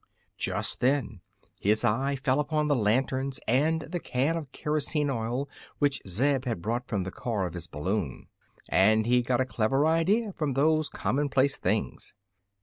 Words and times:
Just 0.39 0.79
then 0.79 1.21
his 1.59 1.85
eye 1.85 2.15
fell 2.15 2.39
upon 2.39 2.67
the 2.67 2.75
lanterns 2.75 3.39
and 3.47 3.81
the 3.83 3.99
can 3.99 4.35
of 4.35 4.51
kerosene 4.51 5.11
oil 5.11 5.47
which 5.77 6.01
Zeb 6.07 6.45
had 6.45 6.59
brought 6.59 6.87
from 6.87 7.03
the 7.03 7.11
car 7.11 7.45
of 7.45 7.53
his 7.53 7.67
balloon, 7.67 8.25
and 8.67 9.05
he 9.05 9.21
got 9.21 9.41
a 9.41 9.45
clever 9.45 9.85
idea 9.85 10.31
from 10.31 10.53
those 10.53 10.89
commonplace 10.89 11.57
things. 11.57 12.15